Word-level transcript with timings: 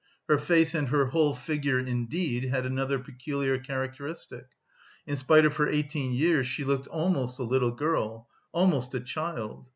Her 0.27 0.39
face, 0.39 0.73
and 0.73 0.87
her 0.89 1.05
whole 1.05 1.35
figure 1.35 1.77
indeed, 1.77 2.45
had 2.45 2.65
another 2.65 2.97
peculiar 2.97 3.59
characteristic. 3.59 4.47
In 5.05 5.15
spite 5.15 5.45
of 5.45 5.57
her 5.57 5.69
eighteen 5.69 6.11
years, 6.11 6.47
she 6.47 6.63
looked 6.63 6.87
almost 6.87 7.37
a 7.37 7.43
little 7.43 7.69
girl 7.69 8.27
almost 8.51 8.95
a 8.95 8.99
child. 8.99 9.67